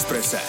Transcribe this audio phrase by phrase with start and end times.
[0.00, 0.40] Expresse.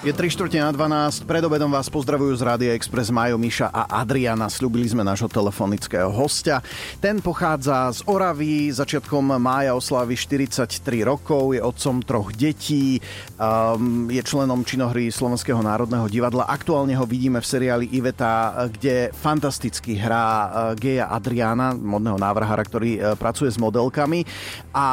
[0.00, 4.00] Je 3 čtvrte na 12, pred obedom vás pozdravujú z Rádia Express Majo, Miša a
[4.00, 4.48] Adriana.
[4.48, 6.64] Sľubili sme nášho telefonického hostia.
[6.96, 13.04] Ten pochádza z Oravy, začiatkom mája oslávi 43 rokov, je otcom troch detí,
[13.36, 16.48] um, je členom činohry Slovenského národného divadla.
[16.48, 22.90] Aktuálne ho vidíme v seriáli Iveta, kde fantasticky hrá uh, geja Adriana, modného návrhára, ktorý
[22.96, 24.24] uh, pracuje s modelkami.
[24.72, 24.88] A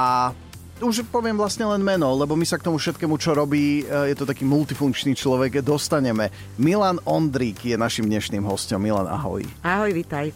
[0.81, 4.15] už poviem vlastne len meno, lebo my sa k tomu všetkému, čo robí, e, je
[4.17, 6.29] to taký multifunkčný človek, dostaneme.
[6.61, 8.81] Milan Ondrík je našim dnešným hostom.
[8.81, 9.41] Milan, ahoj.
[9.65, 10.29] Ahoj, vitaj.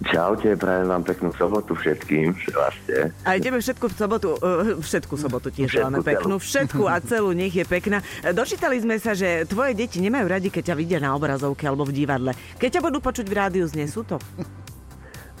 [0.00, 3.12] Čaute, prajem vám peknú sobotu všetkým, vlastne.
[3.20, 7.52] A ideme všetku v sobotu, uh, všetku sobotu tiež máme peknú, všetku a celú nech
[7.52, 8.00] je pekná.
[8.32, 11.92] Dočítali sme sa, že tvoje deti nemajú radi, keď ťa vidia na obrazovke alebo v
[11.92, 12.32] divadle.
[12.56, 14.16] Keď ťa budú počuť v rádiu, znesú to?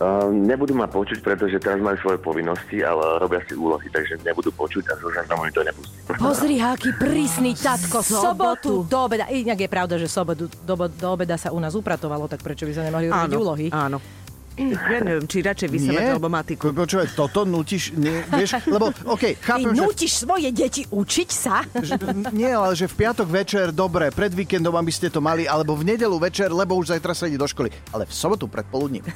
[0.00, 4.48] Uh, nebudú ma počuť, pretože teraz majú svoje povinnosti, ale robia si úlohy, takže nebudú
[4.48, 5.92] počuť a zo záznamu mi to nepustí.
[6.16, 8.00] Pozri, aký prísny tatko.
[8.00, 9.28] Sobotu do obeda.
[9.28, 12.72] Inak je pravda, že sobotu do, do obeda sa u nás upratovalo, tak prečo by
[12.72, 13.66] sa nemohli robiť úlohy?
[13.68, 14.00] Áno.
[14.60, 16.64] Ja neviem, či radšej vysávať alebo matiku.
[16.76, 20.18] Počúvaj, toto nutíš, nie, vieš, lebo, OK, chápem, Ty nutíš že...
[20.28, 21.64] svoje deti učiť sa?
[21.72, 21.96] Že,
[22.36, 25.96] nie, ale že v piatok večer, dobre, pred víkendom, aby ste to mali, alebo v
[25.96, 27.72] nedelu večer, lebo už zajtra sa ide do školy.
[27.96, 29.06] Ale v sobotu predpoludním.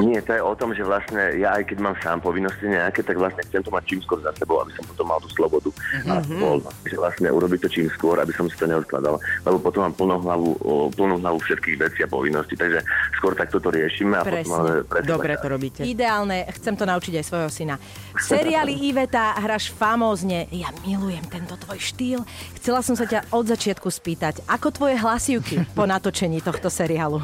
[0.00, 3.16] Nie, to je o tom, že vlastne ja aj keď mám sám povinnosti nejaké, tak
[3.20, 5.70] vlastne chcem to mať čím skôr za sebou, aby som potom mal tú slobodu.
[5.70, 6.10] Mm-hmm.
[6.10, 6.70] A voľno.
[6.88, 9.20] Že vlastne urobiť to čím skôr, aby som si to neodkladal.
[9.44, 10.48] Lebo potom mám plnú hlavu,
[10.96, 12.56] plnú hlavu všetkých vecí a povinností.
[12.56, 12.80] Takže
[13.20, 14.48] skôr takto to riešime a Presne.
[14.48, 14.56] potom
[14.90, 15.80] máme Dobre to robíte.
[15.86, 17.74] Ideálne, chcem to naučiť aj svojho syna.
[18.18, 20.50] Seriály Iveta hraš famózne.
[20.50, 22.26] Ja milujem tento tvoj štýl.
[22.58, 27.22] Chcela som sa ťa od začiatku spýtať, ako tvoje hlasivky po natočení tohto seriálu?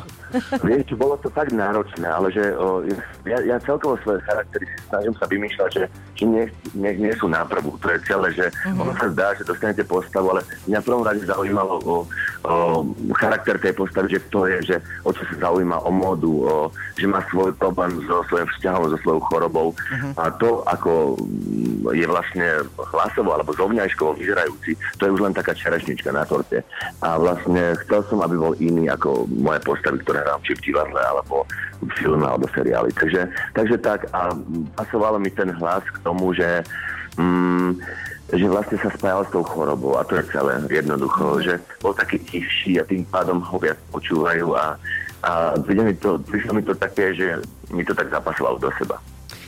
[0.58, 2.82] Vieš, bolo to tak náročné, ale že o,
[3.24, 5.84] ja, ja celkovo svoje charaktery snažím sa vymýšľať, že,
[6.18, 6.44] že nie,
[6.74, 7.78] nie, nie sú na prvú.
[7.78, 8.82] To je celé, že mm-hmm.
[8.82, 11.96] ono sa zdá, že dostanete postavu, ale mňa v prvom rade zaujímalo o,
[12.42, 12.54] o
[13.14, 14.76] charakter tej postavy, že kto je, že
[15.06, 16.54] o čo sa zaujíma, o modu, o,
[16.98, 19.66] že má svoj problém so svojím vzťahom, so svojou chorobou.
[19.70, 20.12] Uh-huh.
[20.18, 21.14] A to, ako
[21.94, 26.66] je vlastne hlasovo alebo zovňajškovo vyzerajúci, to je už len taká čerešnička na torte.
[27.04, 31.00] A vlastne chcel som, aby bol iný ako moje postavy, ktoré hrám či v divadle,
[31.00, 31.46] alebo
[31.84, 32.90] v filme, alebo seriáli.
[32.96, 34.34] Takže, takže tak a
[34.74, 36.64] pasovalo mi ten hlas k tomu, že
[37.20, 37.78] mm,
[38.34, 42.18] že vlastne sa spájal s tou chorobou a to je celé jednoducho, že bol taký
[42.26, 44.74] tichší a tým pádom ho viac počúvajú a,
[45.22, 47.40] a mi to, prišlo mi to také, že
[47.72, 49.00] mi to tak zapasovalo do seba.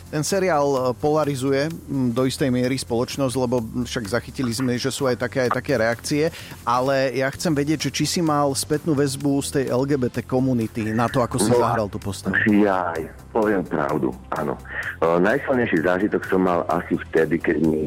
[0.08, 1.68] Ten seriál polarizuje
[2.16, 6.32] do istej miery spoločnosť, lebo však zachytili sme, že sú aj také, aj také reakcie,
[6.64, 11.12] ale ja chcem vedieť, že či si mal spätnú väzbu z tej LGBT komunity na
[11.12, 12.32] to, ako si no, zahral tú postavu.
[12.48, 13.04] Jaj,
[13.36, 14.56] poviem pravdu, áno.
[15.04, 17.84] Uh, najsilnejší zážitok som mal asi vtedy, keď, mi,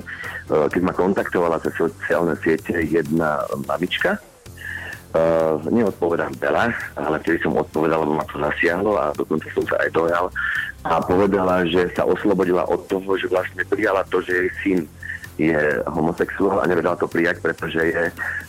[0.53, 4.21] uh, keď ma kontaktovala cez sociálne siete jedna mamička,
[5.11, 9.75] Uh, neodpovedám veľa, ale vtedy som odpovedal, lebo ma to zasiahlo a dokonca som sa
[9.83, 10.31] aj dojal
[10.87, 14.79] a povedala, že sa oslobodila od toho, že vlastne prijala to, že jej syn
[15.35, 18.03] je homosexuál a nevedala to prijať, pretože je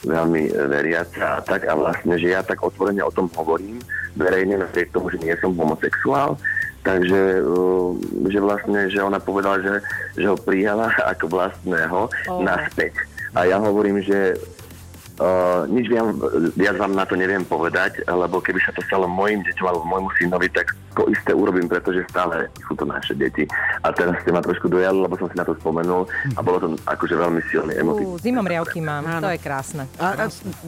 [0.07, 3.83] veľmi veriaca a tak a vlastne, že ja tak otvorene o tom hovorím
[4.15, 6.37] verejne napriek tomu, že nie som homosexuál,
[6.85, 7.91] takže uh,
[8.29, 9.75] že vlastne, že ona povedala, že,
[10.15, 12.39] že ho prijala ako vlastného oh.
[12.45, 12.93] naspäť.
[13.33, 14.37] A ja hovorím, že
[15.21, 16.09] Uh, nič viac,
[16.57, 20.11] viac vám na to neviem povedať, lebo keby sa to stalo mojim deťom alebo môjmu
[20.17, 23.49] synovi, tak to isté urobím, pretože stále sú to naše deti.
[23.85, 26.05] A teraz ste ma trošku dojali, lebo som si na to spomenul
[26.37, 28.21] a bolo to akože veľmi silný emotívny.
[28.21, 29.29] Zimom riavky mám, Áno.
[29.29, 29.85] to je krásne.
[29.97, 30.25] A, a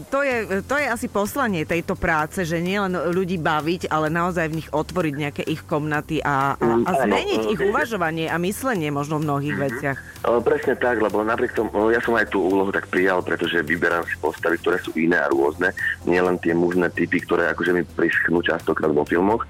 [0.09, 4.57] to, je, to je asi poslanie tejto práce, že nielen ľudí baviť, ale naozaj v
[4.61, 9.29] nich otvoriť nejaké ich komnaty a, a, a zmeniť ich uvažovanie a myslenie možno v
[9.29, 9.99] mnohých veciach.
[10.25, 14.17] Presne tak, lebo napriek tomu, ja som aj tú úlohu tak prijal, pretože vyberám si
[14.45, 15.73] postavy, ktoré sú iné a rôzne,
[16.05, 19.49] nielen tie mužné typy, ktoré akože mi prischnú častokrát vo filmoch.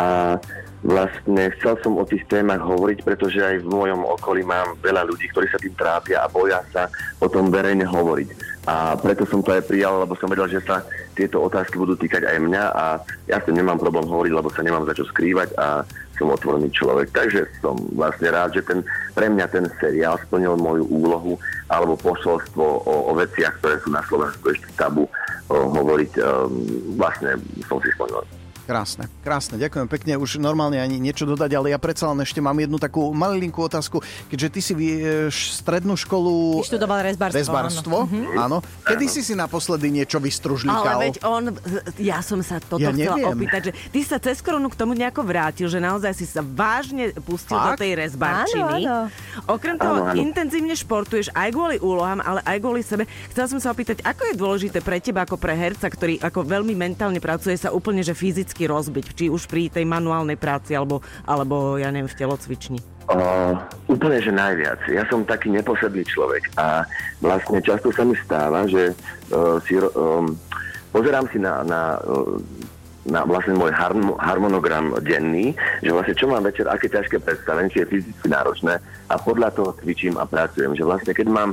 [0.00, 0.40] A
[0.80, 5.28] vlastne chcel som o tých témach hovoriť, pretože aj v mojom okolí mám veľa ľudí,
[5.28, 6.88] ktorí sa tým trápia a boja sa
[7.20, 8.48] o tom verejne hovoriť.
[8.64, 10.80] A preto som to aj prijal, lebo som vedel, že sa
[11.12, 12.84] tieto otázky budú týkať aj mňa a
[13.28, 15.84] ja sa nemám problém hovoriť, lebo sa nemám za čo skrývať a
[16.16, 17.12] som otvorený človek.
[17.12, 18.80] Takže som vlastne rád, že ten,
[19.12, 21.32] pre mňa ten seriál splnil moju úlohu
[21.68, 26.12] alebo posolstvo o, o veciach, ktoré sú na Slovensku ešte tabu o, hovoriť.
[26.18, 26.50] Um,
[26.98, 27.36] vlastne
[27.68, 28.39] som si splnil.
[28.70, 30.14] Krásne, krásne, ďakujem pekne.
[30.14, 33.98] Už normálne ani niečo dodať, ale ja predsa len ešte mám jednu takú malilinkú otázku.
[34.30, 36.62] Keďže ty si vieš strednú školu...
[36.62, 37.34] Vyštudoval rezbarstvo.
[37.42, 38.38] Rezbarstvo, áno.
[38.38, 38.56] áno.
[38.86, 40.86] Kedy si si naposledy niečo vystružlíkal?
[40.86, 41.50] Ale veď on,
[41.98, 43.34] ja som sa toto Ja chcela neviem.
[43.34, 47.10] opýtať, že ty sa cez koronu k tomu nejako vrátil, že naozaj si sa vážne
[47.26, 47.82] pustil do Fakt?
[47.82, 48.86] tej rezbarčiny.
[48.86, 49.10] Áno,
[49.50, 50.22] Okrem toho Áno, áno.
[50.22, 53.10] intenzívne športuješ aj kvôli úlohám, ale aj kvôli sebe.
[53.34, 56.78] Chcela som sa opýtať, ako je dôležité pre teba ako pre herca, ktorý ako veľmi
[56.78, 61.78] mentálne pracuje, sa úplne že fyzicky rozbiť, či už pri tej manuálnej práci, alebo, alebo
[61.80, 62.80] ja neviem, v telocvični.
[63.10, 63.58] Uh,
[63.90, 64.78] úplne, že najviac.
[64.86, 66.86] Ja som taký neposledný človek a
[67.18, 68.94] vlastne často sa mi stáva, že
[69.34, 70.30] uh, si, um,
[70.94, 71.98] pozerám si na, na,
[73.10, 77.82] na vlastne môj harmo, harmonogram denný, že vlastne čo mám večer, aké ťažké predstavenie, či
[77.82, 78.78] je fyzicky náročné
[79.10, 80.78] a podľa toho cvičím a pracujem.
[80.78, 81.50] Že vlastne keď mám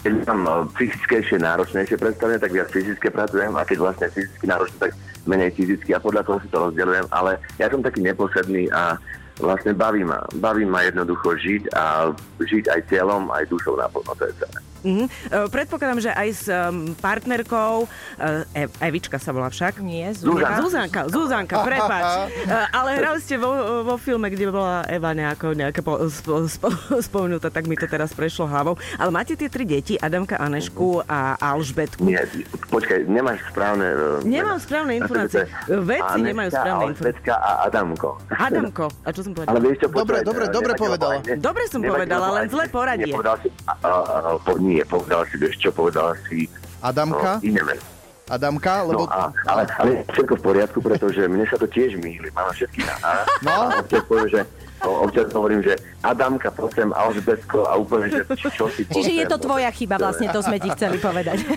[0.00, 4.92] keď mám fyzickejšie, náročnejšie predstavenie, tak viac fyzické pracujem a keď vlastne fyzicky náročné, tak
[5.28, 8.96] menej fyzicky a podľa toho si to rozdeľujem, ale ja som taký neposledný a
[9.40, 10.20] vlastne baví ma.
[10.36, 14.69] Baví ma jednoducho žiť a žiť aj telom, aj dušou naplno, to je celé.
[14.82, 15.04] Mhm.
[15.06, 15.08] E,
[15.46, 17.84] Predpokladám, že aj s um, partnerkou,
[18.16, 18.26] e,
[18.58, 19.80] Ev- Evička sa volá však.
[19.80, 20.12] Nie.
[20.12, 20.58] Zuzana.
[20.58, 22.32] Zuzanka, Zuzanka, prepáč.
[22.40, 23.50] E, Ale hrali ste vo,
[23.82, 26.68] vo filme, kde bola Eva nejako, nejaké po, spo, spo,
[27.00, 28.76] spomenutá, tak mi to teraz prešlo hlavou.
[28.96, 32.02] Ale máte tie tri deti, Adamka, Anešku a Alžbetku.
[32.02, 32.24] Nie,
[32.68, 33.86] počkaj, nemáš správne...
[34.22, 35.44] Nemám správne informácie.
[35.66, 38.08] Vedci Anetka, nemajú správne Alžbetka a Adamko.
[38.30, 39.52] Adamko, a čo som povedala?
[39.52, 41.20] Ale vieš čo, Dobre, dobre, dobre povedala.
[41.20, 43.10] Dobre som povedala, len ne- poradie.
[43.10, 46.46] Nepovedal si, a, a, a, po, nie, povedal si, vieš čo, povedala si
[46.78, 47.42] Adamka?
[47.42, 47.82] no, meno.
[48.30, 48.86] Adamka?
[48.86, 49.02] No, Lebo...
[49.10, 52.30] a, ale, ale všetko v poriadku, pretože mne sa to tiež mýli.
[52.30, 53.12] Mám všetky na A.
[53.42, 53.74] No.
[53.74, 58.88] A poviem, že no, občas hovorím, že Adamka, prosím, Alžbetko a úplne, že čo si
[58.88, 61.38] Čiže je to tvoja chyba, vlastne to sme ti chceli povedať.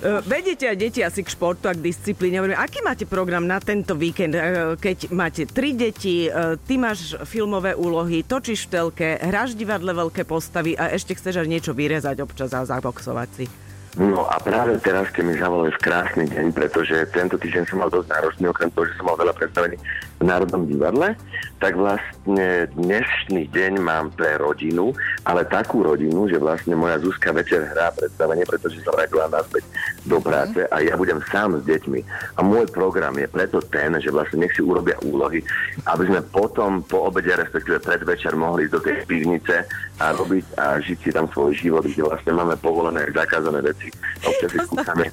[0.00, 2.40] E, Vedete aj deti asi k športu a k disciplíne.
[2.56, 4.40] Aký máte program na tento víkend, e,
[4.80, 10.24] keď máte tri deti, e, ty máš filmové úlohy, točíš v telke, hráš divadle veľké
[10.24, 13.69] postavy a ešte chceš aj niečo vyrezať občas a zaboxovať si.
[13.98, 17.90] No a práve teraz, keď mi zavolali v krásny deň, pretože tento týždeň som mal
[17.90, 19.74] dosť náročný, okrem toho, že som mal veľa predstavení
[20.20, 21.18] v Národnom divadle,
[21.58, 24.94] tak vlastne dnešný deň mám pre rodinu,
[25.26, 29.64] ale takú rodinu, že vlastne moja Zuzka večer hrá predstavenie, pretože sa vrátila naspäť
[30.06, 32.00] do práce a ja budem sám s deťmi.
[32.36, 35.40] A môj program je preto ten, že vlastne nech si urobia úlohy,
[35.88, 39.64] aby sme potom po obede, respektíve predvečer mohli ísť do tej pivnice
[40.00, 43.79] a robiť a žiť si tam svoj život, kde vlastne máme povolené zakázané veci.
[44.20, 45.06] Občas si skúšame.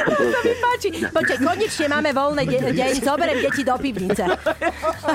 [0.00, 0.88] To mi páči.
[1.04, 4.24] Počkaj, konečne máme voľný de- deň, zoberiem deti do pivnice.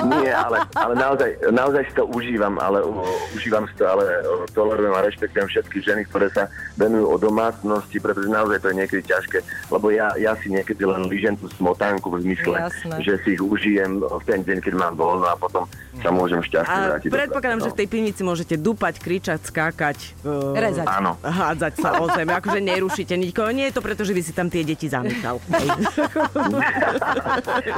[0.06, 2.94] Nie, ale, ale naozaj, naozaj si to užívam, ale uh,
[3.34, 6.46] užívam si to, ale uh, tolerujem a rešpektujem všetky ženy, ktoré sa
[6.76, 11.10] venujú o domácnosti, pretože naozaj to je niekedy ťažké, lebo ja, ja si niekedy len
[11.10, 12.96] lyžem tú smotánku v zmysle, Jasné.
[13.02, 15.66] že si ich užijem v ten deň, keď mám voľno a potom
[16.00, 17.10] sa môžem šťastne A vrátiť.
[17.10, 20.86] predpokladám, práce, že v tej pivnici môžete dupať, kričať, skákať, e, Rezať.
[20.88, 21.12] Áno.
[21.20, 22.24] hádzať sa o zem.
[22.24, 22.60] Akože
[23.00, 23.48] nerušíte nikoho.
[23.56, 24.88] Nie je to preto, že by si tam tie deti.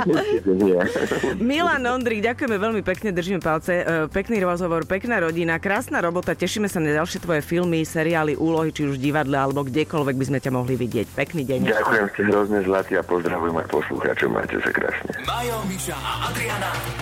[0.02, 0.74] Určite nie.
[1.38, 3.84] Milan Ondrik, ďakujeme veľmi pekne, držíme palce.
[3.86, 6.34] E, Pekný rozhovor, pekná rodina, krásna robota.
[6.34, 10.38] Tešíme sa na ďalšie tvoje filmy, seriály, úlohy, či už divadle alebo kdekoľvek by sme
[10.42, 11.06] ťa mohli vidieť.
[11.14, 11.70] Pekný deň.
[11.70, 14.28] Ďakujem, ste hrozne zlatí a pozdravujem aj poslucháčov.
[14.32, 15.12] Majte sa krásne.
[15.22, 17.01] Majo, Miša a Adriana.